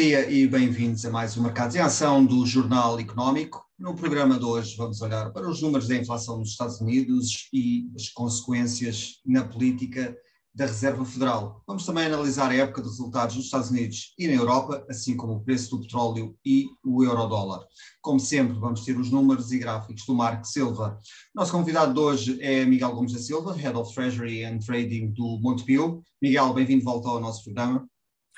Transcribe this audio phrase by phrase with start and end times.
[0.00, 3.62] dia e bem-vindos a mais um Mercados em Ação do Jornal Económico.
[3.78, 7.86] No programa de hoje vamos olhar para os números da inflação nos Estados Unidos e
[7.94, 10.16] as consequências na política
[10.54, 11.62] da Reserva Federal.
[11.66, 15.34] Vamos também analisar a época de resultados nos Estados Unidos e na Europa, assim como
[15.34, 17.62] o preço do petróleo e o euro-dólar.
[18.00, 20.98] Como sempre, vamos ter os números e gráficos do Marco Silva.
[21.34, 25.38] Nosso convidado de hoje é Miguel Gomes da Silva, Head of Treasury and Trading do
[25.42, 26.02] Montepio.
[26.22, 27.86] Miguel, bem-vindo de volta ao nosso programa.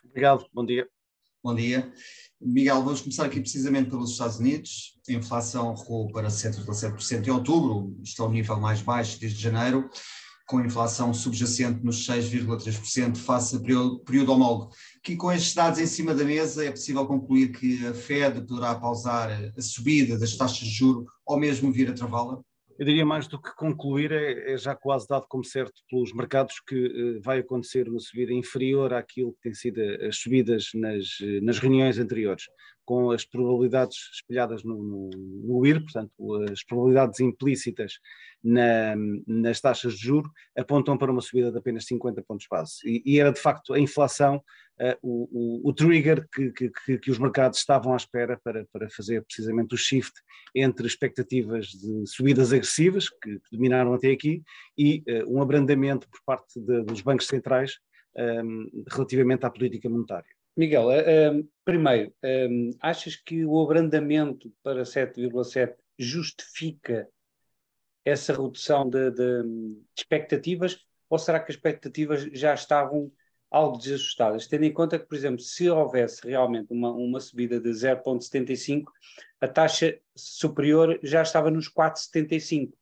[0.05, 0.89] Obrigado, bom dia.
[1.45, 1.93] Bom dia.
[2.41, 4.97] Miguel, vamos começar aqui precisamente pelos Estados Unidos.
[5.09, 9.91] A inflação recuou para 7,7% em outubro, isto é o nível mais baixo desde janeiro
[10.47, 14.71] com inflação subjacente nos 6,3% face a período, período homólogo.
[15.03, 18.75] Que com estes dados em cima da mesa é possível concluir que a Fed poderá
[18.75, 22.41] pausar a subida das taxas de juros ou mesmo vir a travá-la?
[22.79, 26.61] Eu diria mais do que concluir, é, é, já quase dado como certo pelos mercados
[26.61, 31.07] que uh, vai acontecer uma subida inferior àquilo que tem sido as subidas nas,
[31.43, 32.45] nas reuniões anteriores,
[32.85, 36.13] com as probabilidades espelhadas no, no, no IR, portanto,
[36.51, 37.95] as probabilidades implícitas
[38.43, 38.95] na,
[39.27, 42.79] nas taxas de juro apontam para uma subida de apenas 50 pontos base.
[42.85, 44.43] E, e era de facto a inflação
[45.03, 49.23] o, o, o, trigger que, que, que, os mercados estavam à espera para, para fazer
[49.23, 50.13] precisamente o shift
[50.55, 54.43] entre expectativas de subidas agressivas, que, dominaram até aqui,
[54.77, 57.79] e uh, um abrandamento por parte de, dos bancos centrais
[58.17, 60.29] um, ehm, relativamente à política monetária.
[60.57, 67.09] Miguel, um, ehm, primeiro, um, ehm, achas que o abrandamento para 7,7 justifica
[68.05, 73.13] essa redução de, de, de, expectativas ou será que as expectativas já estavam
[73.53, 74.47] algo desajustadas?
[74.47, 78.85] Tendo em conta que, por exemplo, se houvesse realmente uma, uma subida de 0,75,
[79.41, 82.73] a taxa superior já estava nos 4,75,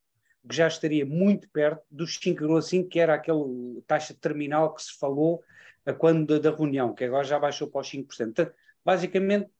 [0.48, 3.44] que já estaria muito perto dos 5,5, que era aquela
[3.86, 5.42] taxa terminal que se falou
[5.98, 8.06] quando da, reunião, que agora já baixou para os 5%.
[8.06, 8.52] Portanto,
[8.84, 9.50] basicamente,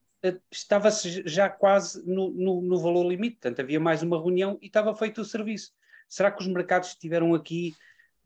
[0.51, 4.95] estava-se já quase no, no, no, valor limite, portanto havia mais uma reunião e estava
[4.95, 5.73] feito o serviço.
[6.07, 7.73] Será que os mercados estiveram aqui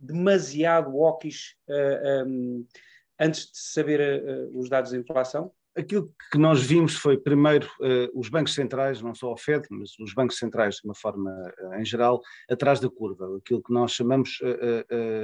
[0.05, 2.66] demasiado walkies uh, eh, um,
[3.19, 5.51] antes de saber uh, os dados da inflação?
[5.77, 9.97] Aquilo que nós vimos foi, primeiro, uh, os bancos centrais, não só a Fed, mas
[9.99, 11.31] os bancos centrais de uma forma
[11.77, 14.39] em geral, atrás da curva, aquilo que nós chamamos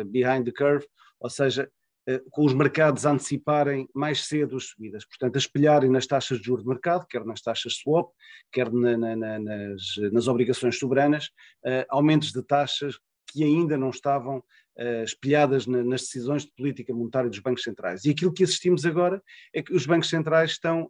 [0.07, 0.85] behind the curve,
[1.19, 1.69] ou seja,
[2.07, 6.45] eh, com os mercados anteciparem mais cedo as subidas, portanto, a espelharem nas taxas de
[6.45, 8.11] juros de mercado, quer nas taxas swap,
[8.51, 9.81] quer na, na, na, nas,
[10.11, 11.27] nas, obrigações soberanas,
[11.63, 12.97] uh, aumentos de taxas
[13.31, 14.43] que ainda não estavam
[14.77, 18.05] uh, espelhadas nas decisões de política monetária dos bancos centrais.
[18.05, 19.21] E aquilo que assistimos agora
[19.53, 20.89] é que os bancos centrais estão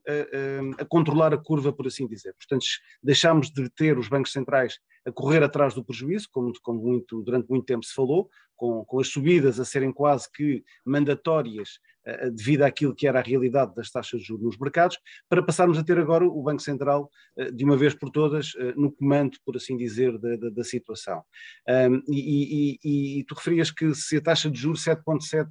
[0.77, 2.33] a controlar a curva, por assim dizer.
[2.33, 2.65] Portanto,
[3.01, 7.49] deixamos de ter os bancos centrais a correr atrás do prejuízo, como, como muito, durante
[7.49, 12.61] muito tempo se falou, com, com as subidas a serem quase que mandatórias uh, devido
[12.61, 15.97] àquilo que era a realidade das taxas de juros nos mercados, para passarmos a ter
[15.97, 19.75] agora o Banco Central uh, de uma vez por todas uh, no comando, por assim
[19.75, 21.23] dizer, da, da, da situação.
[21.67, 25.47] Um, e, e, e, tu referias que se a taxa de juros 7.7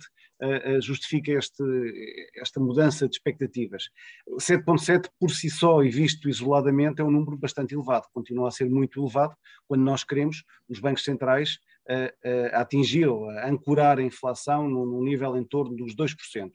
[0.81, 1.63] justifica este,
[2.35, 3.85] esta mudança de expectativas.
[4.39, 8.69] 7.7 por si só e visto isoladamente é um número bastante elevado, continua a ser
[8.69, 9.35] muito elevado
[9.67, 11.59] quando nós queremos os bancos centrais
[11.91, 16.51] a, a atingir ou a ancorar a inflação num, nível em torno dos 2%.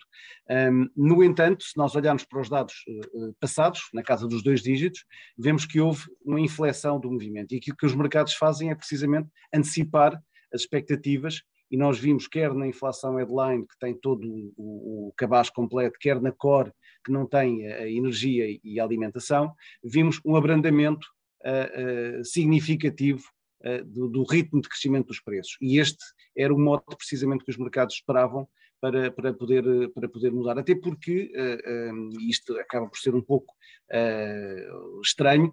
[0.50, 2.73] Um, no entanto, se nós olharmos para os dados
[3.13, 5.03] uh, passados, na casa dos dois dígitos,
[5.38, 9.29] vemos que houve uma inflexão do movimento e aquilo que os mercados fazem é precisamente
[9.53, 10.22] antecipar
[10.53, 15.50] as expectativas e nós vimos quer na inflação headline, que tem todo o, o cabaz
[15.50, 16.72] completo, quer na core,
[17.03, 19.53] que não tem a, a energia e a alimentação,
[19.84, 21.08] vimos um abrandamento
[21.46, 23.24] uh, uh, significativo
[23.66, 25.58] uh, do, do, ritmo de crescimento dos preços.
[25.62, 26.03] E este
[26.38, 28.47] era o modo precisamente que os mercados esperavam
[28.85, 29.63] para, para, poder,
[29.94, 30.59] para poder mudar.
[30.59, 33.51] Até porque, uh, um, isto acaba por ser um pouco
[33.91, 35.51] uh, estranho,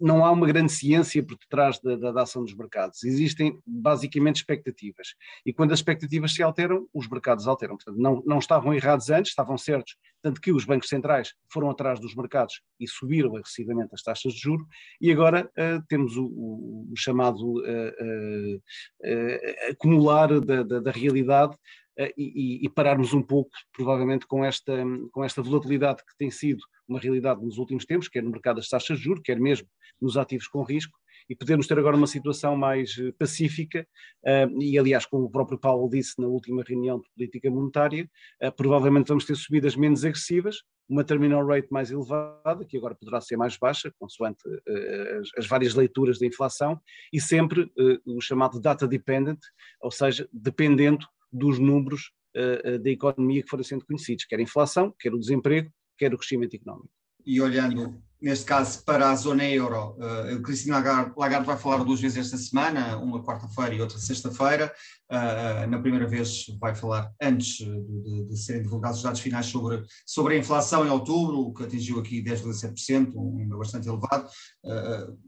[0.00, 3.04] não há uma grande ciência por detrás da, da, da, ação dos mercados.
[3.04, 5.14] Existem basicamente expectativas.
[5.46, 7.76] E quando as expectativas se alteram, os mercados alteram.
[7.76, 12.00] Portanto, não, não estavam errados antes, estavam certos, tanto que os bancos centrais foram atrás
[12.00, 14.66] dos mercados e subiram agressivamente as taxas de juro,
[15.00, 21.56] e agora uh, temos o, o, o chamado uh, uh, acumular da, da, da realidade
[22.16, 24.72] e, e, pararmos um pouco, provavelmente, com esta,
[25.12, 28.68] com esta volatilidade que tem sido uma realidade nos últimos tempos, quer no mercado das
[28.68, 29.68] taxas de juros, quer mesmo
[30.00, 30.98] nos ativos com risco,
[31.28, 33.86] e podermos ter agora uma situação mais eh, pacífica,
[34.26, 38.10] uh, e aliás, como o próprio Paulo disse na última reunião de política monetária,
[38.56, 40.56] provavelmente vamos ter subidas menos agressivas,
[40.88, 44.42] uma terminal rate mais elevada, que agora poderá ser mais baixa, consoante
[45.38, 46.78] as, várias leituras da inflação,
[47.12, 47.70] e sempre
[48.04, 49.38] o chamado data dependent,
[49.80, 52.12] ou seja, dependendo dos números
[52.82, 56.54] da economia que forem sendo conhecidos, quer a inflação, quer o desemprego, quer o crescimento
[56.54, 56.90] económico.
[57.26, 59.96] E olhando neste caso, para a zona euro.
[59.98, 64.72] Uh, Cristina Lagarde, Lagarde, vai falar duas vezes esta semana, uma quarta-feira e outra sexta-feira.
[65.10, 69.46] Uh, na primeira vez vai falar antes de, de, de, serem divulgados os dados finais
[69.46, 74.28] sobre, sobre a inflação em outubro, que atingiu aqui 10,7%, um número bastante elevado.
[74.64, 75.18] Uh,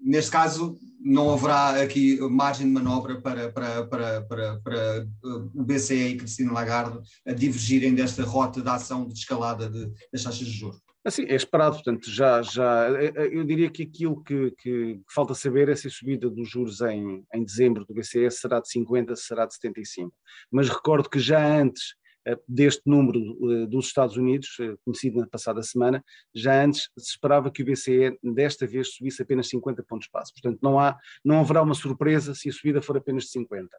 [0.00, 5.06] neste caso, não haverá aqui margem de manobra para, para, para, para, para
[5.54, 10.22] o BCE e Cristina Lagarde a divergirem desta rota de ação de escalada de, das
[10.22, 10.80] taxas de juros.
[11.02, 12.90] Assim, é esperado, portanto, já, já
[13.32, 17.24] eu diria que aquilo que, que, falta saber é se a subida dos juros em,
[17.34, 20.12] em dezembro do BCE será de 50, será de 75.
[20.52, 21.99] Mas recordo que já antes eh,
[22.46, 27.50] deste número eh, dos Estados Unidos, eh, conhecido na passada semana, já antes se esperava
[27.50, 30.32] que o BCE desta vez subisse apenas 50 pontos base.
[30.32, 33.76] Portanto, não, há, não haverá uma surpresa se a subida for apenas de 50.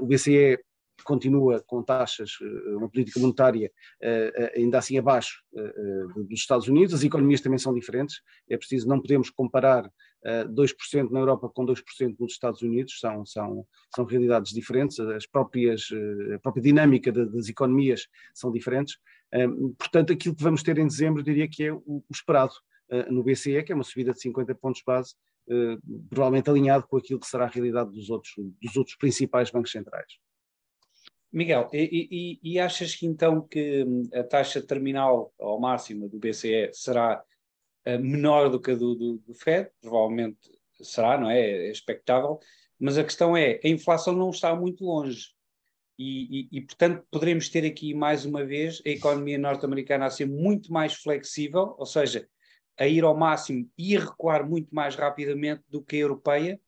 [0.00, 0.58] O BCE
[1.02, 3.70] continua com taxas, eh, uma política monetária
[4.00, 5.42] eh, eh, ainda assim abaixo
[6.14, 9.90] dos Estados Unidos, as economias também são diferentes, é preciso, não podemos comparar
[10.24, 15.88] 2% na Europa com 2% nos Estados Unidos, são, são, são realidades diferentes, as próprias,
[16.34, 18.98] a própria dinâmica das economias são diferentes,
[19.78, 22.52] portanto aquilo que vamos ter em dezembro diria que é o, esperado
[23.08, 25.14] no BCE, que é uma subida de 50 pontos base,
[26.08, 30.18] provavelmente alinhado com aquilo que será a realidade dos outros, dos outros principais bancos centrais.
[31.32, 32.08] Miguel, e,
[32.42, 37.22] e, e, achas que então que hum, a taxa terminal ou máxima do BCE será
[37.98, 39.70] menor do que a do, do, do, FED?
[39.80, 40.38] Provavelmente
[40.82, 41.40] será, não é?
[41.40, 42.38] É expectável,
[42.78, 45.28] mas a questão é, a inflação não está muito longe
[46.02, 50.72] e, e portanto poderemos ter aqui mais uma vez a economia norte-americana a ser muito
[50.72, 52.26] mais flexível, ou seja,
[52.78, 56.58] a ir ao máximo e a recuar muito mais rapidamente do que a europeia,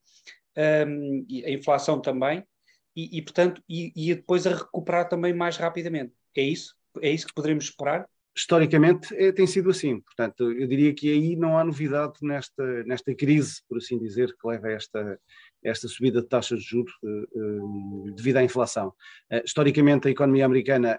[0.86, 2.46] um, a inflação também,
[2.94, 6.12] e, e portanto, e, e, depois a recuperar também mais rapidamente.
[6.36, 6.76] É isso?
[7.00, 8.06] É isso que poderemos esperar?
[8.34, 13.14] Historicamente é, tem sido assim, portanto, eu diria que aí não há novidade nesta, nesta
[13.14, 15.20] crise, por assim dizer, que leva a esta,
[15.62, 18.88] esta subida de taxas de juros uh, uh, devido à inflação.
[19.31, 20.99] Uh, historicamente, a economia americana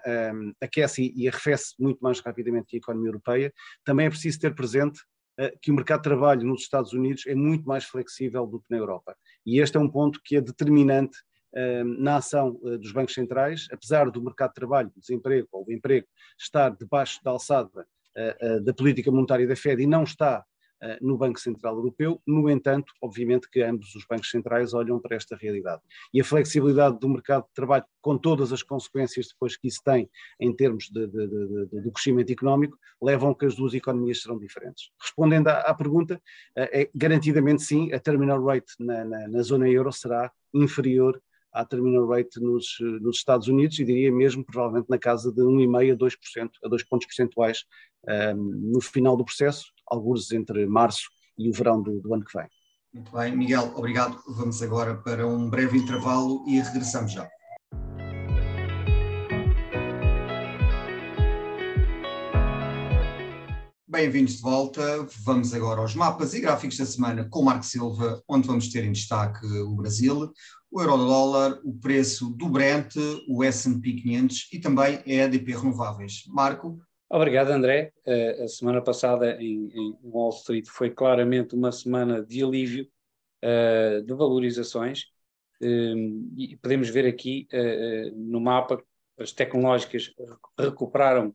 [0.60, 3.52] aquece e arrefece muito mais rapidamente que a economia europeia.
[3.84, 5.00] Também é preciso ter presente
[5.60, 8.76] que o mercado de trabalho nos Estados Unidos é muito mais flexível do que na
[8.76, 9.16] Europa.
[9.44, 11.18] E este é um ponto que é determinante
[11.84, 15.72] na ação eh, dos bancos centrais, apesar do mercado de trabalho, do desemprego ou do
[15.72, 16.06] emprego
[16.38, 17.86] estar debaixo da alçada
[18.16, 20.44] eh, eh, da política monetária da Fed e não está
[21.00, 25.34] no Banco Central Europeu, no entanto, obviamente que ambos os bancos centrais olham para esta
[25.34, 25.80] realidade.
[26.12, 30.10] E a flexibilidade do mercado de trabalho, com todas as consequências depois que isso tem
[30.38, 34.90] em termos de, de, de, do crescimento económico, levam que as duas economias serão diferentes.
[35.00, 36.20] Respondendo à, à pergunta,
[36.54, 41.18] é, garantidamente sim, a terminal rate na, na, na zona euro será inferior
[41.54, 45.92] à terminal rate nos, nos Estados Unidos e diria mesmo provavelmente na casa de 1,5%
[45.92, 47.64] a 2%, a 2 pontos percentuais
[48.36, 51.08] um, no final do processo, alguns entre março
[51.38, 52.48] e o verão do, do ano que vem.
[52.92, 54.20] Muito bem, Miguel, obrigado.
[54.28, 57.28] Vamos agora para um breve intervalo e regressamos já.
[63.94, 65.06] Bem-vindos de volta.
[65.24, 68.90] Vamos agora aos mapas e gráficos da semana com Marco Silva, onde vamos ter em
[68.90, 70.32] destaque o Brasil,
[70.68, 72.96] o euro-dólar, o preço do Brent,
[73.28, 76.24] o S&P 500 e também a EDP Renováveis.
[76.26, 76.76] Marco?
[77.08, 77.92] Obrigado, André.
[78.04, 82.88] Uh, a semana passada em, em, Wall Street foi claramente uma semana de alívio
[83.44, 85.04] uh, de valorizações
[85.62, 87.46] uh, e podemos ver aqui
[88.16, 88.82] no mapa
[89.20, 90.12] as tecnológicas
[90.58, 91.32] recuperaram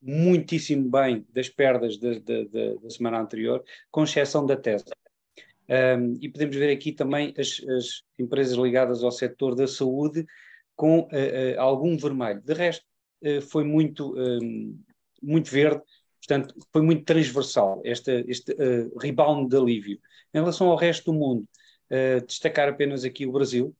[0.00, 4.94] muitíssimo bem das perdas da, semana anterior, com exceção da Tesla.
[5.68, 10.24] Um, e podemos ver aqui também as, as, empresas ligadas ao setor da saúde
[10.74, 12.40] com uh, uh, algum vermelho.
[12.40, 12.86] De resto,
[13.22, 14.14] uh, foi muito,
[15.22, 15.82] muito verde,
[16.18, 18.56] portanto, foi muito transversal este, este
[18.98, 19.98] rebound de alívio.
[20.32, 21.46] Em relação ao resto do mundo,
[22.26, 23.74] destacar apenas aqui o Brasil,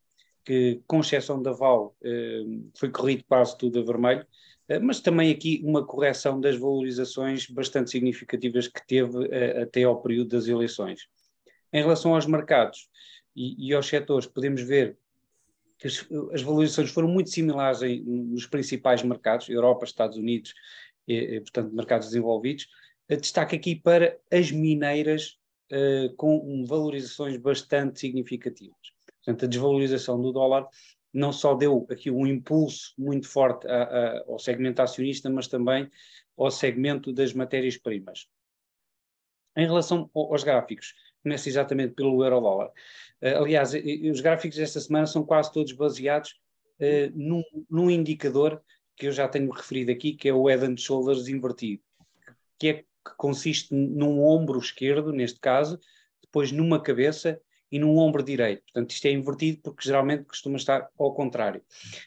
[0.44, 1.94] que, com exceção da Val,
[2.75, 4.26] foi corrido quase tudo a vermelho,
[4.82, 9.26] mas também aqui uma correção das valorizações bastante significativas que teve
[9.62, 11.08] até ao período das eleições.
[11.72, 12.88] Em relação aos mercados
[13.34, 14.98] e, e aos setores, podemos ver
[15.78, 20.52] que as, as valorizações foram muito similares em, nos principais mercados, Europa, Estados Unidos,
[21.06, 22.68] e, e, portanto, mercados desenvolvidos.
[23.08, 25.38] Destaque aqui para as mineiras
[25.72, 28.76] uh, com valorizações bastante significativas.
[29.25, 30.66] Portanto, a desvalorização do dólar
[31.18, 35.90] não só deu aqui um impulso muito forte a, a, ao segmento acionista, mas também
[36.37, 38.28] ao segmento das matérias-primas.
[39.56, 42.68] Em relação aos gráficos, começa exatamente pelo euro-dólar.
[43.20, 46.38] Uh, aliás, os gráficos desta semana são quase todos baseados
[46.80, 48.62] uh, num, num, indicador
[48.96, 51.82] que eu já tenho referido aqui, que é o head and shoulders invertido,
[52.58, 55.80] que é que consiste num ombro esquerdo, neste caso,
[56.22, 58.62] depois numa cabeça e num ombro direito.
[58.64, 61.62] Portanto, isto é invertido porque geralmente costuma estar ao contrário.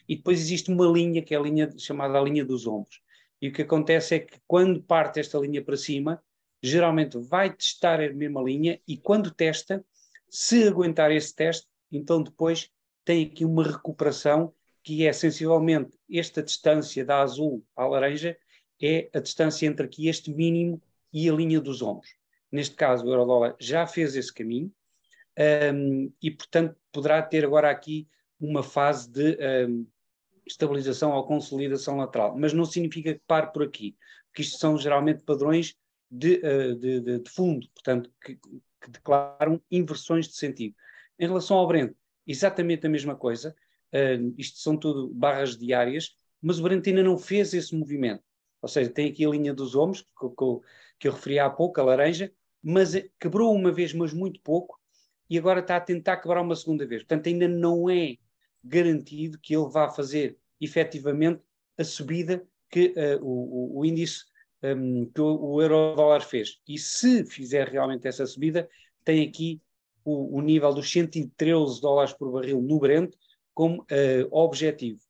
[0.08, 3.00] E depois existe uma linha, que é a linha chamada a linha dos ombros.
[3.40, 6.22] E o que acontece é que quando parte esta linha para cima,
[6.62, 9.84] geralmente vai testar a mesma linha e quando testa,
[10.28, 12.70] se aguentar esse teste, então depois
[13.04, 18.36] tem aqui uma recuperação que é sensivelmente esta distância da azul à laranja,
[18.80, 20.80] é a distância entre aqui este mínimo
[21.12, 22.14] e a linha dos ombros.
[22.50, 24.72] Neste caso, o euro-dólar já fez esse caminho
[25.38, 28.08] um, e, portanto, poderá ter agora aqui
[28.38, 29.86] uma fase de um,
[30.46, 32.36] estabilização ou consolidação lateral.
[32.36, 33.96] Mas não significa que pare por aqui,
[34.26, 35.76] porque isto são geralmente padrões
[36.10, 40.74] de, uh, de, de, de fundo, portanto, que, que, declaram inversões de sentido.
[41.18, 41.94] Em relação ao Brent,
[42.26, 43.54] exatamente a mesma coisa,
[43.94, 48.22] uh, isto são tudo barras diárias, mas o Brent ainda não fez esse movimento.
[48.60, 50.60] Ou seja, tem aqui a linha dos ombros, que, que,
[50.98, 54.78] que eu referi há pouco, a laranja, mas quebrou uma vez, mas muito pouco,
[55.32, 57.00] e agora está a tentar quebrar uma segunda vez.
[57.04, 58.18] Portanto, ainda não é
[58.62, 61.40] garantido que ele vá fazer efetivamente
[61.78, 64.26] a subida que uh, o, o, índice
[64.62, 66.60] um, que o, o euro-dólar fez.
[66.68, 68.68] E se fizer realmente essa subida,
[69.06, 69.58] tem aqui
[70.04, 73.14] o, o nível dos 113 dólares por barril no Brent
[73.54, 75.00] como uh, objetivo.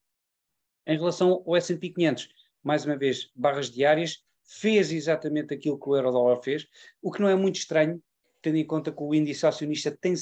[0.86, 2.28] Em relação ao S&P 500,
[2.62, 6.68] mais uma vez, barras diárias, fez exatamente aquilo que o euro-dólar fez,
[7.02, 8.00] o que não é muito estranho,
[8.42, 10.14] tendo em conta que o índice acionista tem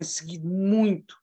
[0.00, 1.16] seguido muito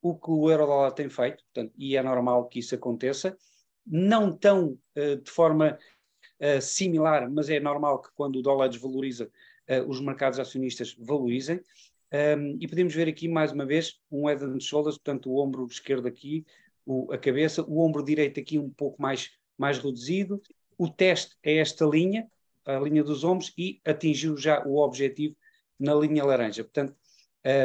[0.00, 3.36] o que o euro-dólar tem feito, portanto, e é normal que isso aconteça,
[3.84, 5.78] não tão uh, de forma
[6.40, 9.28] uh, similar, mas é normal que quando o dólar desvaloriza,
[9.68, 11.60] uh, os mercados acionistas valorizem.
[12.12, 15.66] Um, e podemos ver aqui mais uma vez um head and shoulders, portanto, o ombro
[15.66, 16.46] esquerdo aqui,
[16.84, 20.40] o, a cabeça, o ombro direito aqui um pouco mais, mais reduzido.
[20.78, 22.30] O teste é esta linha,
[22.64, 25.34] a linha dos ombros, e atingiu já o objetivo
[25.78, 26.64] na linha laranja.
[26.64, 26.94] Portanto,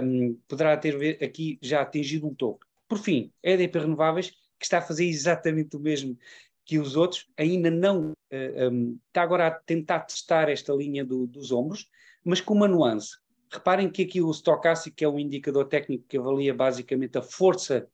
[0.03, 2.65] um, poderá ter aqui já atingido um topo.
[2.88, 6.18] Por fim, a EDP Renováveis, que está a fazer exatamente o mesmo
[6.65, 11.03] que os outros, ainda não uh, eh, um, está agora a tentar testar esta linha
[11.03, 11.89] do, dos ombros,
[12.24, 13.18] mas com uma nuance.
[13.51, 17.89] Reparem que aqui o Stochastic, que é um indicador técnico que avalia basicamente a força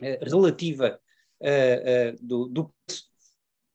[0.00, 1.00] uh, relativa
[1.40, 3.08] uh, do, do preço,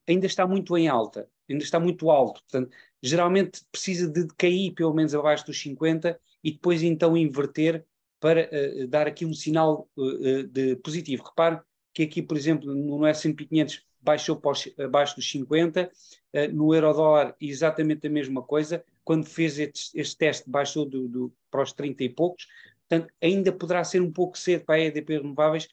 [0.08, 2.42] ainda está muito em alta, ainda está muito alto.
[2.42, 7.86] Portanto, geralmente precisa de cair pelo menos abaixo dos 50 e depois então inverter
[8.20, 11.24] para uh, dar aqui um sinal uh, de positivo.
[11.24, 11.62] Repare
[11.94, 14.54] que aqui, por exemplo, no S&P 500 baixou para
[14.86, 20.50] abaixo dos 50, uh, no euro-dólar exatamente a mesma coisa, quando fez este, este teste
[20.50, 22.48] baixou do, do, para os 30 e poucos,
[22.88, 25.68] portanto ainda poderá ser um pouco cedo para a EDP Renováveis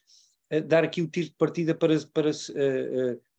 [0.65, 2.31] dar aqui o tiro de partida para, para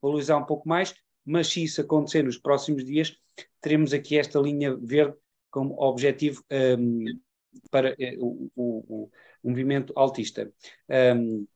[0.01, 0.95] valorizar um pouco mais,
[1.29, 3.17] mas se isso acontecer nos próximos dias,
[3.61, 5.15] teremos aqui esta linha verde
[5.51, 7.05] como objetivo um,
[7.71, 9.11] para uh, o, o,
[9.43, 10.51] o, movimento altista.
[10.89, 11.47] Um,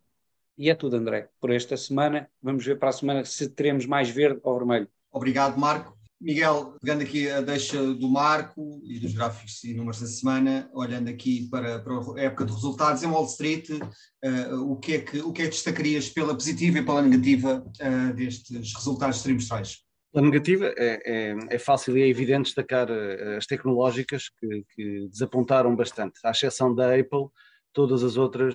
[0.57, 2.31] e é tudo, André, por esta semana.
[2.43, 4.89] Vamos ver para a semana se teremos mais verde ou vermelho.
[5.11, 6.02] Obrigado, Marco.
[6.23, 11.09] Miguel, pegando aqui a deixa do Marco e dos gráficos e números da semana, olhando
[11.09, 15.21] aqui para, para a época de resultados em Wall Street, uh, o, que é que,
[15.21, 19.79] o que é que destacarias pela positiva e pela negativa uh, destes resultados trimestrais?
[20.13, 25.09] Pela negativa, é, é, é, fácil e é evidente destacar uh, as tecnológicas que, que,
[25.09, 27.27] desapontaram bastante, à exceção da Apple,
[27.73, 28.55] todas as outras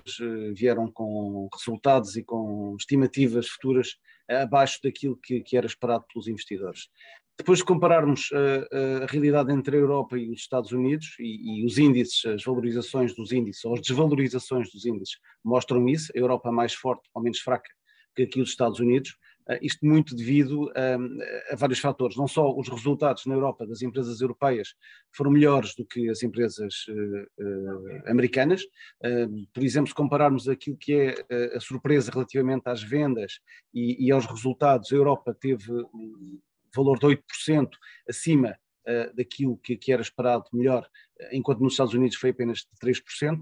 [0.55, 3.97] vieram com resultados e com estimativas futuras
[4.29, 6.87] abaixo daquilo que, que, era esperado pelos investidores.
[7.37, 11.15] Depois de compararmos a, eh, eh, a, realidade entre a Europa e os Estados Unidos
[11.19, 16.11] e, e, os índices, as valorizações dos índices ou as desvalorizações dos índices mostram isso,
[16.15, 17.69] a Europa mais forte ou menos fraca
[18.15, 19.11] que aqui os Estados Unidos,
[19.47, 23.83] uh, isto muito devido a, a, vários fatores, não só os resultados na Europa das
[23.83, 24.73] empresas europeias
[25.15, 28.63] foram melhores do que as empresas uh, uh, americanas,
[29.53, 33.33] por exemplo, se compararmos aquilo que é a surpresa relativamente às vendas
[33.71, 35.71] e, e aos resultados, a Europa teve
[36.77, 37.69] valor de 8%
[38.07, 38.57] acima
[38.87, 40.87] uh, daquilo que, que, era esperado melhor,
[41.31, 43.41] enquanto nos Estados Unidos foi apenas de 3%.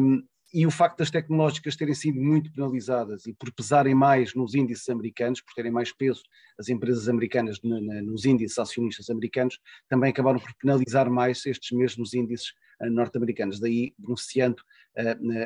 [0.00, 0.22] Um,
[0.54, 4.86] e o facto das tecnológicas terem sido muito penalizadas e por pesarem mais nos índices
[4.90, 6.22] americanos, por terem mais peso
[6.58, 11.70] as empresas americanas no, na, nos índices acionistas americanos, também acabaram por penalizar mais estes
[11.76, 12.52] mesmos índices
[12.90, 14.62] norte-americanos, daí beneficiando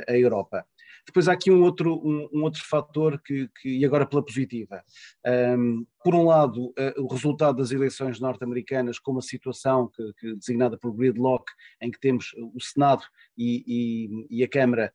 [0.09, 0.67] a Europa.
[1.07, 4.83] Depois há aqui um outro, um, um outro fator que, que, e agora pela positiva.
[5.57, 10.35] Um, por um lado, uh, o resultado das eleições norte-americanas, com uma situação que, que,
[10.35, 11.45] designada por gridlock,
[11.81, 13.05] em que temos o Senado
[13.39, 14.93] e, e, e a Câmara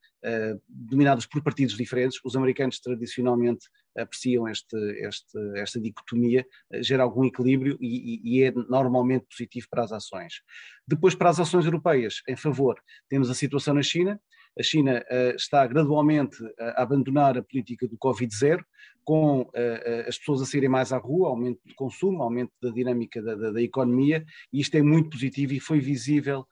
[0.67, 7.25] dominados por partidos diferentes, os americanos tradicionalmente apreciam este, este, esta dicotomia, uh, gera algum
[7.25, 10.41] equilíbrio e, e, é normalmente positivo para as ações.
[10.87, 14.19] Depois, para as ações europeias, em favor, temos a situação na China,
[14.57, 18.61] a China uh, está gradualmente a abandonar a política do Covid-0,
[19.03, 19.49] com
[20.07, 23.51] as pessoas a saírem mais à rua, aumento de consumo, aumento da dinâmica da, da,
[23.51, 24.23] da economia,
[24.53, 26.45] e isto é muito positivo e foi visível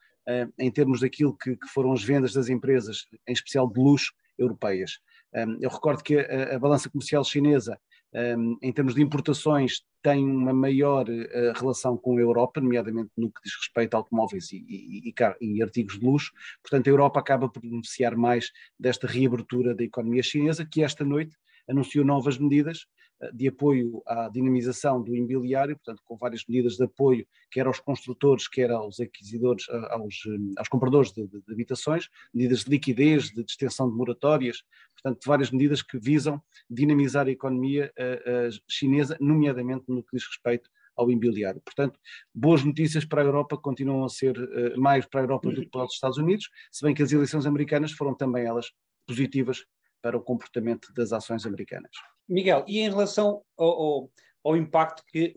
[0.58, 4.98] em termos daquilo que, que, foram as vendas das empresas, em especial de luxo, europeias.
[5.34, 7.78] Um, eu recordo que a, a balança comercial chinesa
[8.14, 13.30] um, em termos de importações, tem uma maior uh, relação com a Europa, nomeadamente no
[13.30, 16.32] que diz respeito a automóveis e, e, e, e, artigos de luxo.
[16.62, 21.36] Portanto, a Europa acaba por beneficiar mais desta reabertura da economia chinesa, que esta noite
[21.68, 22.86] anunciou novas medidas
[23.34, 28.48] de apoio à dinamização do imobiliário, portanto, com várias medidas de apoio, quer aos construtores,
[28.48, 30.22] quer aos aquisisidores, aos,
[30.56, 34.62] aos compradores de, de, de habitações, medidas de liquidez, de extensão de moratórias,
[34.94, 40.26] portanto, várias medidas que visam dinamizar a economia uh, uh, chinesa, nomeadamente no que diz
[40.26, 41.60] respeito ao imobiliário.
[41.60, 41.98] Portanto,
[42.34, 45.70] boas notícias para a Europa, continuam a ser uh, mais para a Europa do que
[45.70, 48.72] para os Estados Unidos, se bem que as eleições americanas foram também elas
[49.06, 49.64] positivas
[50.00, 51.90] para o comportamento das ações americanas.
[52.28, 54.12] Miguel, e em relação ao, ao,
[54.44, 55.34] ao impacto que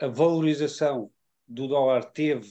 [0.00, 1.10] a valorização
[1.46, 2.50] do dólar teve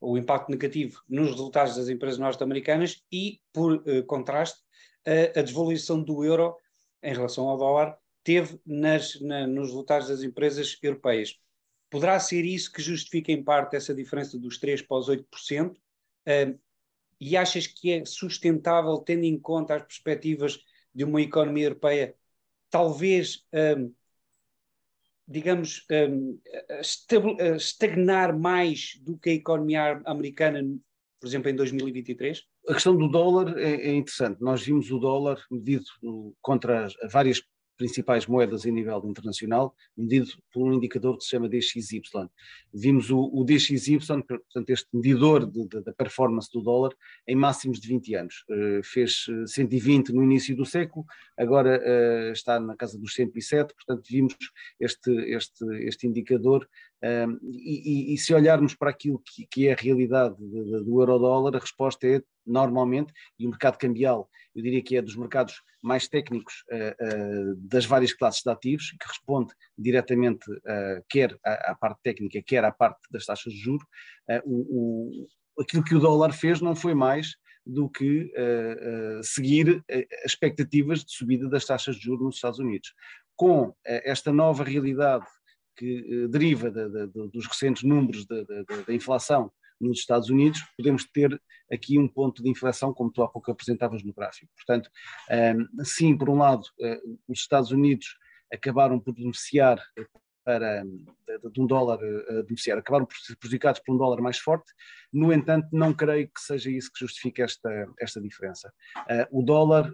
[0.00, 4.60] o impacto negativo nos resultados das empresas norte-americanas e, por uh, contraste,
[5.36, 6.56] a, desvalorização do euro
[7.02, 11.38] em relação ao dólar teve nas, na, nos resultados das empresas europeias.
[11.88, 15.70] Poderá ser isso que justifica em parte essa diferença dos 3% para os 8%?
[15.70, 16.58] Uh,
[17.20, 20.58] e achas que é sustentável, tendo em conta as perspectivas
[20.94, 22.14] de uma economia europeia,
[22.70, 23.94] talvez uh,
[25.26, 26.38] digamos, um,
[27.56, 30.62] estagnar mais do que a economia americana,
[31.20, 32.44] por exemplo, em 2023?
[32.68, 34.40] A questão do dólar é, é interessante.
[34.40, 35.84] Nós vimos o dólar medido
[36.40, 37.42] contra várias
[37.76, 42.02] principais moedas em nível internacional, medido por um indicador que se chama DXY.
[42.72, 46.92] Vimos o, o DXY, portanto, este medidor da performance do dólar,
[47.26, 48.44] em máximos de 20 anos.
[48.48, 51.04] Uh, fez 120 eh, no início do século,
[51.36, 54.36] agora uh, está na casa dos 107, portanto, vimos
[54.80, 56.68] este, este, este indicador
[57.02, 61.60] um, e, e, se olharmos para aquilo que, que é a realidade do euro-dólar, a
[61.60, 66.64] resposta é normalmente, e o mercado cambial, eu diria que é dos mercados mais técnicos
[66.70, 72.00] uh, uh, das várias classes de ativos, que responde diretamente uh, quer à, à, parte
[72.02, 73.86] técnica, quer à parte das taxas de juros.
[74.44, 78.32] O, o, aquilo que o dólar fez não foi mais do que
[79.22, 79.84] seguir
[80.24, 82.92] as expectativas de subida das taxas de juros nos Estados Unidos.
[83.36, 85.26] Com esta nova realidade
[85.76, 91.40] que deriva de, de, de, dos recentes números da inflação nos Estados Unidos, podemos ter
[91.70, 94.50] aqui um ponto de inflexão, como tu há pouco apresentavas no gráfico.
[94.56, 94.90] Portanto,
[95.30, 98.16] ehm, sim, por um lado, uh, os Estados Unidos
[98.52, 99.80] acabaram por beneficiar
[100.44, 104.72] para, de, um dólar uh, beneficiar, acabaram por ser prejudicados por um dólar mais forte,
[105.12, 108.72] no entanto, não creio que seja isso que justifique esta, esta diferença.
[109.30, 109.92] O dólar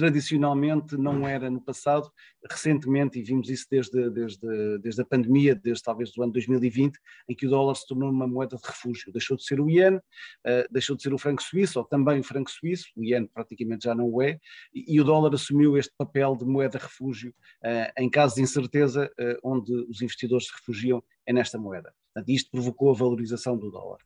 [0.00, 2.10] tradicionalmente não era no passado,
[2.50, 7.34] recentemente, e vimos isso desde, desde, desde a pandemia, desde talvez do ano 2020, em
[7.34, 9.12] que o dólar se tornou uma moeda de refúgio.
[9.12, 12.24] Deixou de ser o iene, uh, deixou de ser o franco suíço, ou também o
[12.24, 14.40] franco suíço, o iene praticamente já não o é,
[14.74, 19.12] e, e o dólar assumiu este papel de moeda refúgio uh, em caso de incerteza,
[19.20, 21.92] uh, onde os investidores se refugiam é nesta moeda.
[22.14, 23.98] Portanto, isto provocou a valorização do dólar.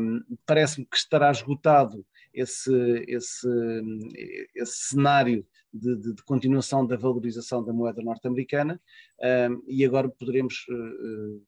[0.00, 2.04] Um, Parece-me que estará esgotado
[2.36, 2.70] esse,
[3.08, 3.48] esse,
[4.54, 8.80] esse cenário de, de, de, continuação da valorização da moeda norte-americana
[9.50, 11.42] um, e agora poderemos, uh,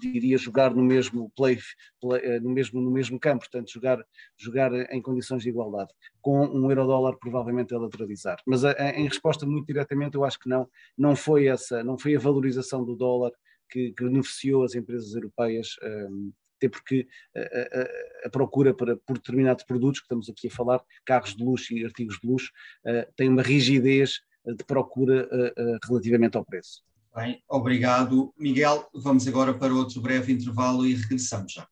[0.00, 1.58] diria, jogar no mesmo play,
[2.00, 3.98] play, no, mesmo, no mesmo campo, portanto, jogar,
[4.36, 8.40] jogar em condições de igualdade, com um euro-dólar provavelmente a lateralizar.
[8.46, 11.98] Mas a, a, em resposta muito diretamente, eu acho que não, não foi essa, não
[11.98, 13.32] foi a valorização do dólar
[13.68, 16.32] que, que beneficiou as empresas europeias um,
[16.62, 20.80] até porque a, a, a, procura para, por determinados produtos, que estamos aqui a falar,
[21.04, 22.52] carros de luxo e artigos de luxo,
[22.86, 26.82] uh, tem uma rigidez de procura uh, relativamente ao preço.
[27.14, 28.32] Bem, obrigado.
[28.38, 31.66] Miguel, vamos agora para outro breve intervalo e regressamos já.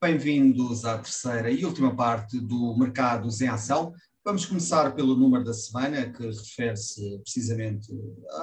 [0.00, 3.92] Bem-vindos à terceira e última parte do Mercados em Ação,
[4.24, 7.88] Vamos começar pelo número da semana, que refere-se precisamente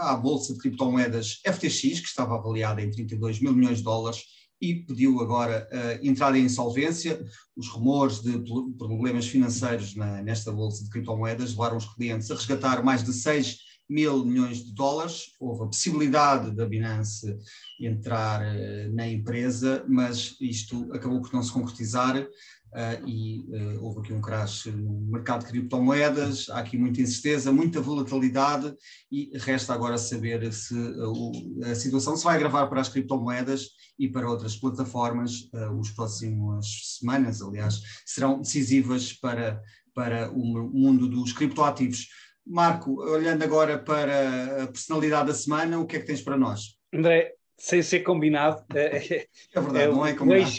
[0.02, 4.26] à bolsa de criptomoedas FTX, que estava avaliada em 32 mil milhões de dólares
[4.62, 7.26] e pediu agora uh, entrada em insolvência.
[7.56, 8.38] Os rumores de
[8.78, 13.60] problemas financeiros na, nesta bolsa de criptomoedas levaram os clientes a resgatar mais de 6
[13.90, 15.28] mil milhões de dólares.
[15.40, 17.38] Houve a possibilidade da Binance
[17.80, 22.28] entrar uh, na empresa, mas isto acabou por não se concretizar.
[22.72, 27.52] Uh, e uh, houve aqui um crash no mercado de criptomoedas, há aqui muita incerteza,
[27.52, 28.76] muita volatilidade
[29.12, 31.32] e resta agora saber se uh,
[31.66, 35.50] a situação se vai agravar para as criptomoedas e para outras plataformas.
[35.78, 39.62] os próximas semanas, aliás, serão decisivas para,
[39.94, 40.40] para o
[40.72, 42.08] mundo dos criptoativos.
[42.46, 46.78] Marco, olhando agora para a personalidade da semana, o que é que tens para nós?
[46.94, 48.66] André, sem ser combinado.
[48.74, 48.98] É,
[49.54, 50.52] é verdade, é, não é combinado.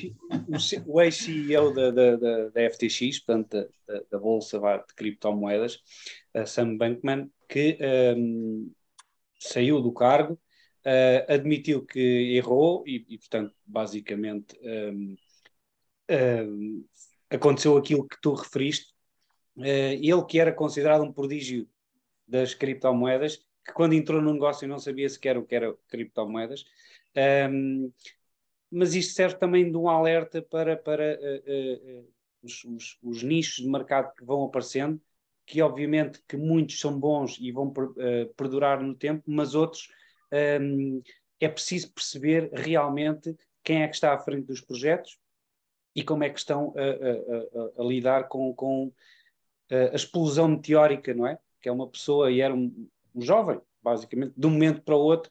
[0.86, 5.80] O ex-CEO da, da, da, da, FTX, portanto, da, da, Bolsa de Criptomoedas,
[6.46, 7.78] Sam Bankman, que
[8.16, 8.70] um,
[9.40, 15.16] saiu do cargo, uh, admitiu que errou e, e portanto, basicamente um,
[16.10, 16.84] um,
[17.30, 18.92] aconteceu aquilo que tu referiste.
[19.56, 21.68] Uh, ele que era considerado um prodígio
[22.26, 26.64] das criptomoedas, que quando entrou no negócio não sabia sequer o que era criptomoedas,
[27.50, 27.92] um,
[28.70, 32.08] mas isto serve também de um alerta para, para uh, uh,
[32.42, 35.00] os, os, os, nichos de mercado que vão aparecendo,
[35.44, 39.90] que obviamente que muitos são bons e vão per, uh, perdurar no tempo, mas outros
[40.60, 41.02] um,
[41.40, 45.18] é preciso perceber realmente quem é que está à frente dos projetos
[45.94, 48.92] e como é que estão a, a, a, a lidar com, com
[49.92, 51.38] a explosão meteórica, não é?
[51.60, 55.00] Que é uma pessoa e era um, um jovem, basicamente, de um momento para o
[55.00, 55.30] outro,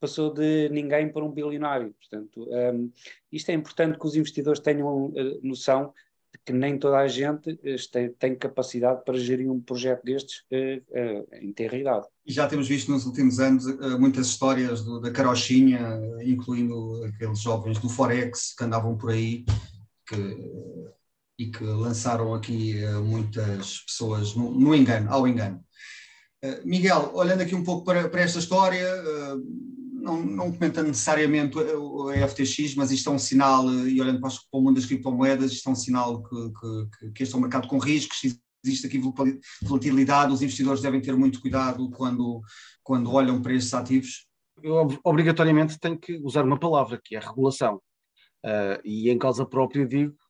[0.00, 1.94] passou de ninguém para um bilionário.
[2.00, 2.90] Portanto, um,
[3.32, 5.92] isto é importante que os investidores tenham uh, noção
[6.32, 10.40] de que nem toda a gente uh, tem, tem, capacidade para gerir um projeto destes
[10.52, 12.06] uh, em integridade.
[12.24, 13.64] E já temos visto nos últimos anos
[13.98, 19.44] muitas histórias do, da carochinha, incluindo aqueles jovens do Forex que andavam por aí
[20.06, 20.52] que,
[21.38, 25.64] e que lançaram aqui muitas pessoas no, no engano, ao engano.
[26.64, 28.86] Miguel, olhando aqui um pouco para, para esta história,
[29.92, 34.60] não, não comenta necessariamente a FTX, mas isto é um sinal, e olhando para, o
[34.60, 36.52] mundo das criptomoedas, isto é um sinal que,
[37.00, 38.20] que, que este é um mercado com riscos,
[38.64, 39.00] existe aqui
[39.62, 42.40] volatilidade, os investidores devem ter muito cuidado quando,
[42.82, 44.26] quando olham para estes ativos?
[44.62, 47.80] Eu obrigatoriamente tenho que usar uma palavra, que é regulação.
[48.44, 50.27] Uh, e em causa própria digo eh,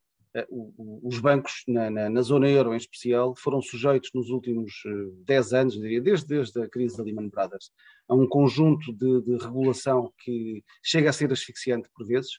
[1.02, 4.72] os bancos na, na, na, zona euro em especial foram sujeitos nos últimos
[5.24, 7.70] 10 eh, anos, diria, desde, desde a crise da Lehman Brothers,
[8.08, 12.38] a um conjunto de, de regulação que chega a ser asfixiante por vezes,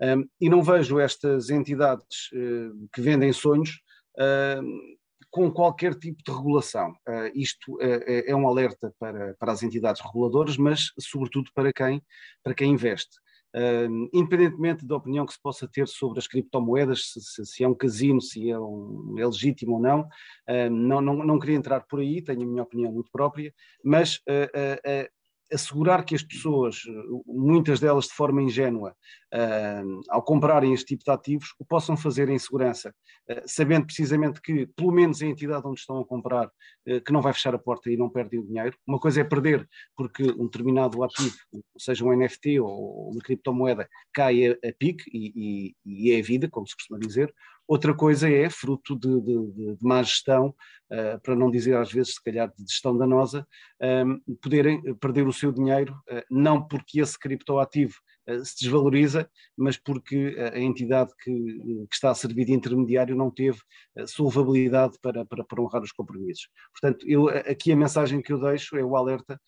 [0.00, 3.80] um, e não vejo estas entidades uh, que vendem sonhos
[4.18, 4.98] uh,
[5.30, 6.90] com qualquer tipo de regulação.
[7.06, 12.02] Uh, isto é um alerta para, para as entidades reguladoras, mas sobretudo para quem,
[12.42, 13.20] para quem investe.
[13.54, 17.74] Uh, independentemente da opinião que se possa ter sobre as criptomoedas, se, se, é um
[17.74, 21.98] casino, se é, um, é legítimo ou não, uh, não, não, não queria entrar por
[21.98, 23.52] aí, tenho a minha opinião muito própria,
[23.84, 25.10] mas uh,
[25.52, 26.82] assegurar que as pessoas,
[27.26, 28.94] muitas delas de forma ingênua,
[29.34, 32.94] uh, ao comprarem este tipo de ativos, o possam fazer em segurança,
[33.30, 37.20] uh, sabendo precisamente que, pelo menos a entidade onde estão a comprar, uh, que não
[37.20, 38.76] vai fechar a porta e não perdem o dinheiro.
[38.86, 41.36] Uma coisa é perder porque um determinado ativo,
[41.78, 46.22] seja um NFT ou uma criptomoeda, cai a, a pique e, e, e é a
[46.22, 47.32] vida, como se costuma dizer.
[47.70, 52.14] Outra coisa é, fruto de, de, de, má gestão, uh, para não dizer às vezes,
[52.14, 53.46] se calhar, de gestão danosa,
[53.80, 57.94] um, poderem perder o seu dinheiro, uh, não porque esse criptoativo
[58.28, 63.30] uh, se desvaloriza, mas porque a entidade que, que, está a servir de intermediário não
[63.30, 63.60] teve
[64.04, 66.48] solvabilidade para, para, para, honrar os compromissos.
[66.72, 69.40] Portanto, eu, aqui a mensagem que eu deixo é o alerta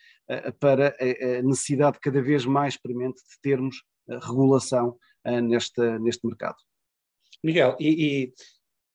[0.61, 6.57] para a, necessidade cada vez mais premente de termos regulação nesta, neste mercado.
[7.43, 8.35] Miguel, e, e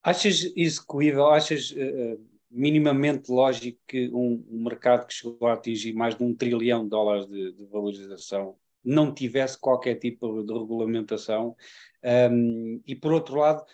[0.02, 6.16] achas execuível, achas uh, minimamente lógico que um, um, mercado que chegou a atingir mais
[6.16, 11.56] de um trilhão de dólares de, de valorização não tivesse qualquer tipo de regulamentação?
[12.32, 13.66] Um, e por outro lado,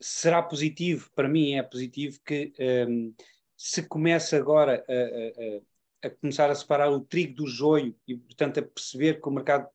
[0.00, 2.52] será positivo, para mim é positivo que
[2.88, 3.14] um,
[3.56, 8.58] se comece agora a, a, a, começar a separar o trigo do joio e, portanto,
[8.58, 9.68] a perceber que o mercado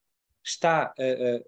[0.43, 1.41] está a,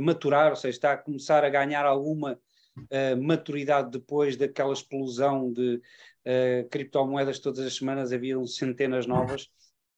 [0.00, 2.38] maturar, ou seja, está a começar a ganhar alguma
[2.78, 9.48] uh, maturidade depois daquela explosão de uh, criptomoedas todas as semanas, haviam centenas novas,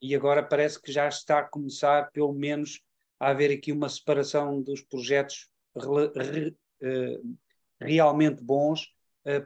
[0.00, 2.80] e agora parece que já está a começar, pelo menos,
[3.18, 7.20] a haver aqui uma separação dos projetos re, re,
[7.78, 8.88] realmente bons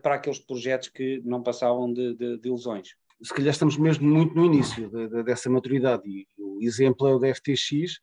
[0.01, 2.91] para aqueles projetos que não passavam de, de, de ilusões.
[3.21, 7.15] Se calhar estamos mesmo muito no início de, de, dessa maturidade e o exemplo é
[7.15, 7.99] o da FTX,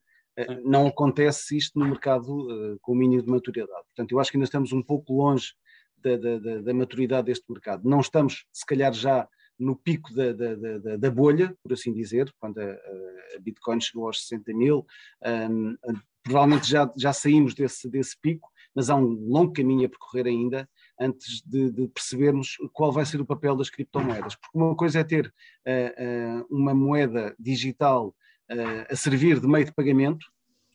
[0.63, 3.83] não acontece isto no mercado uh, com o mínimo de maturidade.
[3.87, 5.53] Portanto, eu acho que ainda estamos um pouco longe
[5.97, 7.87] da, da, da maturidade deste mercado.
[7.87, 9.27] Não estamos, se calhar, já
[9.59, 14.27] no pico da, da, da, bolha, por assim dizer, quando a, a Bitcoin chegou aos
[14.27, 14.85] 60 mil,
[15.51, 15.75] um,
[16.23, 20.67] provavelmente já, já saímos desse, desse pico, mas há um longo caminho a percorrer ainda
[20.99, 24.35] antes de, de percebermos qual vai ser o papel das criptomoedas.
[24.35, 28.15] Porque uma coisa é ter uh, uh, uma moeda digital
[28.89, 30.25] a servir de meio de pagamento,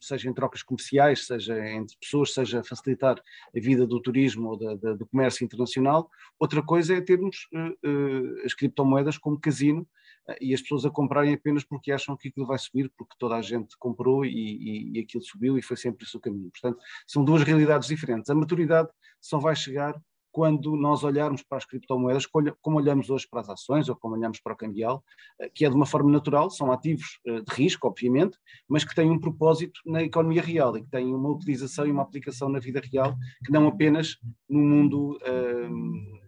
[0.00, 4.74] seja em trocas comerciais, seja entre pessoas, seja facilitar a vida do turismo ou da,
[4.74, 6.08] da, do comércio internacional.
[6.38, 9.86] Outra coisa é termos uh, uh, as criptomoedas como casino
[10.28, 13.36] uh, e as pessoas a comprarem apenas porque acham que aquilo vai subir, porque toda
[13.36, 16.50] a gente comprou e, e, e aquilo subiu e foi sempre esse o caminho.
[16.50, 18.30] Portanto, são duas realidades diferentes.
[18.30, 18.88] A maturidade
[19.20, 19.94] só vai chegar
[20.36, 24.38] quando nós olharmos para as criptomoedas como olhamos hoje para as ações ou como olhamos
[24.38, 25.02] para o cambial,
[25.40, 28.36] eh, que é de uma forma natural, são ativos eh, de risco, obviamente,
[28.68, 32.02] mas que têm um propósito na economia real e que têm uma utilização e uma
[32.02, 36.20] aplicação na vida real, que não apenas no mundo um,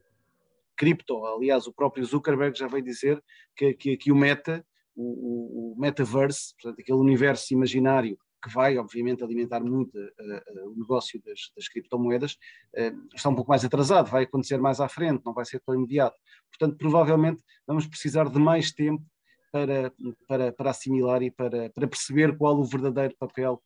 [0.74, 1.26] cripto.
[1.26, 3.22] Aliás, o próprio Zuckerberg já veio dizer
[3.54, 4.64] que, que, que o meta,
[4.96, 10.76] o, o, metaverse, portanto, aquele universo imaginário que vai, obviamente, alimentar muito uh, uh, o
[10.76, 12.32] negócio das, das criptomoedas,
[12.76, 15.74] uh, está um pouco mais atrasado, vai acontecer mais à frente, não vai ser tão
[15.74, 16.18] imediato.
[16.50, 19.04] Portanto, provavelmente vamos precisar de mais tempo
[19.50, 19.92] para,
[20.26, 23.62] para, para assimilar e para, para perceber qual o verdadeiro papel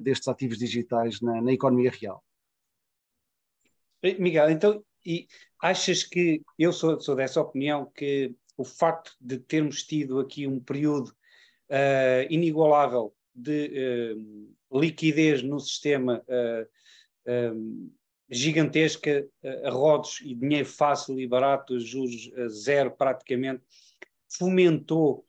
[0.00, 2.22] destes ativos digitais na, na economia real.
[4.20, 5.26] Miguel, então, e
[5.60, 10.60] achas que eu sou, sou dessa opinião que o facto de termos tido aqui um
[10.60, 11.08] período
[11.70, 14.14] uh, inigualável de
[14.70, 17.92] uh, liquidez no sistema uh,
[18.30, 19.26] gigantesca,
[19.64, 23.62] a rodos e dinheiro fácil e barato, juros zero praticamente,
[24.28, 25.24] fomentou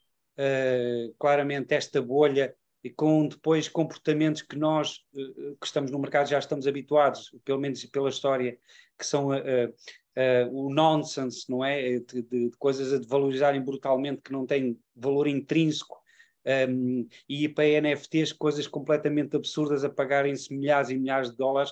[1.19, 6.67] claramente esta bolha e com depois comportamentos que nós que estamos no mercado já estamos
[6.67, 8.57] habituados, pelo menos pela história,
[8.97, 9.29] que são
[10.51, 11.99] o nonsense, não é?
[11.99, 15.97] De, de, de coisas a valorizarem brutalmente que não têm valor intrínseco
[16.69, 21.71] um, e para NFTs coisas completamente absurdas a pagarem-se milhares e milhares de dólares.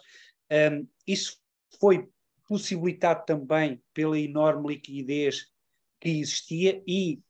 [0.51, 1.38] Um, isso
[1.79, 2.07] foi
[2.47, 5.47] possibilitado também pela enorme liquidez
[5.99, 7.21] que existia e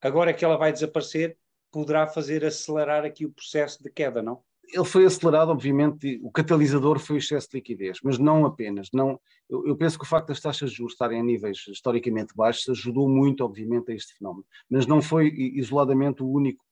[0.00, 1.36] agora que ela vai desaparecer,
[1.70, 4.42] poderá fazer acelerar aqui o processo de queda, não?
[4.70, 8.88] ele foi acelerado, obviamente, o catalisador foi o excesso de liquidez, mas não apenas.
[8.92, 12.34] Não, eu, eu, penso que o facto das taxas de juros estarem a níveis historicamente
[12.36, 16.64] baixos ajudou muito, obviamente, a este fenómeno, mas não foi isoladamente o único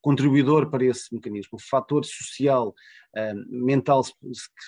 [0.00, 1.58] contribuidor para esse mecanismo.
[1.58, 2.74] Fator social,
[3.16, 4.14] eh, mental, se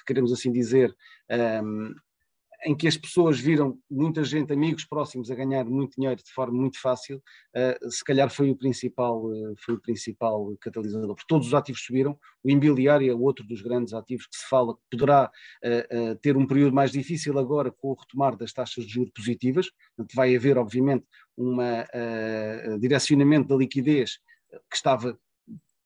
[0.07, 0.95] queremos assim dizer,
[1.29, 1.63] eh,
[2.65, 6.55] em que as pessoas viram muita gente, amigos próximos, a ganhar muito dinheiro de forma
[6.55, 11.15] muito fácil, uh, se calhar foi o principal, uh, foi o principal catalisador.
[11.15, 14.75] Porque todos os ativos subiram, o imobiliário é outro dos grandes ativos que se fala
[14.75, 15.31] que poderá
[15.65, 19.69] uh, ter um período mais difícil agora com o retomar das taxas de juros positivas,
[19.97, 21.05] portanto vai haver obviamente
[21.37, 21.57] um
[22.79, 24.19] direcionamento da liquidez
[24.71, 25.19] que estava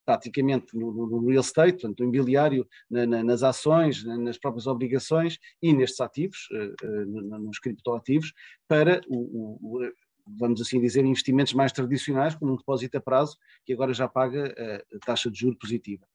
[0.06, 4.68] praticamente no, no, real estate, portanto, no imobiliário, na, na, nas ações, na, nas próprias
[4.68, 8.32] obrigações e nestes ativos, uh, uh, nos criptoativos,
[8.68, 9.92] para o, o,
[10.38, 14.54] vamos assim dizer, investimentos mais tradicionais, como um depósito a prazo, que agora já paga
[14.56, 16.06] uh, a taxa de juro positiva.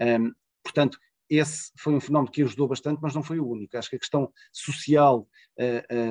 [0.00, 3.76] Um, portanto, esse foi um fenómeno que ajudou bastante, mas não foi o único.
[3.76, 5.26] Acho que a questão social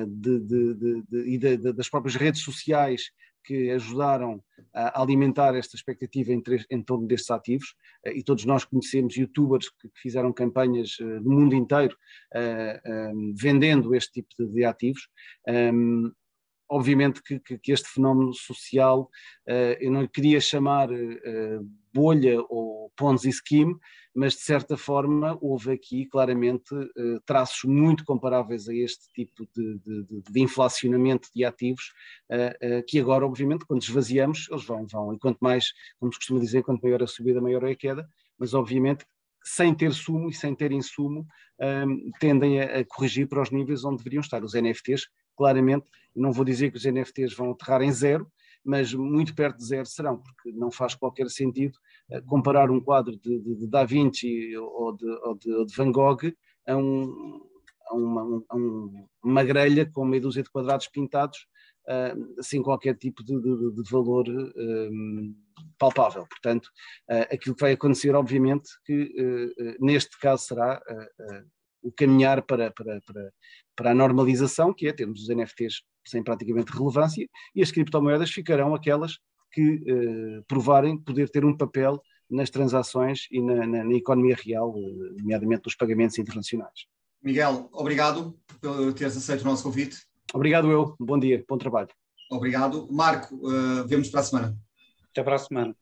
[0.08, 3.12] de, de, de, de, das próprias redes sociais
[3.44, 8.64] que ajudaram a alimentar esta expectativa em, em torno destes ativos, eh, e todos nós
[8.64, 11.96] conhecemos youtubers que, fizeram campanhas no eh, mundo inteiro
[12.34, 15.08] uh, vendendo este tipo de, ativos.
[15.48, 16.10] Um,
[16.68, 19.08] obviamente que, que, este fenómeno social,
[19.78, 20.88] eu não queria chamar
[21.94, 23.76] bolha ou Ponzi scheme,
[24.14, 29.78] mas de certa forma houve aqui claramente uh, traços muito comparáveis a este tipo de,
[29.78, 31.92] de, de inflacionamento de ativos,
[32.88, 36.62] que agora, obviamente, quando esvaziamos, eles vão, vão, e quanto mais, como se costuma dizer,
[36.62, 39.04] quanto maior a subida, maior é a queda, mas obviamente
[39.44, 41.26] sem ter sumo e sem ter insumo,
[41.60, 44.42] um, tendem a, a, corrigir para os níveis onde deveriam estar.
[44.42, 48.26] Os NFTs, claramente, não vou dizer que os NFTs vão aterrar em zero,
[48.64, 51.76] mas muito perto de zero serão, porque não faz qualquer sentido
[52.10, 56.32] uh, comparar um quadro de, de, de Da Vinci ou de, ou, de, Van Gogh
[56.66, 57.40] a, um,
[57.88, 61.46] a, uma, a um, uma grelha com meia dúzia de quadrados pintados
[61.88, 63.34] uh, sem qualquer tipo de,
[63.90, 65.34] valor um,
[65.78, 66.26] palpável.
[66.26, 66.66] Portanto,
[67.10, 70.80] uh, aquilo que vai acontecer, obviamente, que uh, neste caso será
[71.82, 73.32] o caminhar para, para, para,
[73.76, 78.74] para a normalização, que é termos os NFTs sem praticamente relevância, e as criptomoedas ficarão
[78.74, 79.18] aquelas
[79.52, 84.74] que eh, provarem poder ter um papel nas transações e na, na, na economia real,
[84.76, 86.86] eh, nomeadamente nos pagamentos internacionais.
[87.22, 89.98] Miguel, obrigado por teres aceito o nosso convite.
[90.34, 91.88] Obrigado eu, bom dia, bom trabalho.
[92.30, 92.88] Obrigado.
[92.90, 94.58] Marco, uh, vemos para a semana.
[95.10, 95.76] Até para a semana.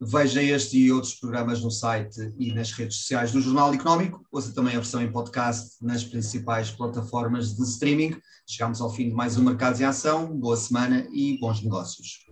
[0.00, 4.26] Veja este e outros programas no site e nas redes sociais do Jornal Económico.
[4.30, 8.16] Ouça também a versão em podcast nas principais plataformas de streaming.
[8.46, 10.38] Chegamos ao fim de mais um Mercados em Ação.
[10.38, 12.26] Boa semana e bons negócios.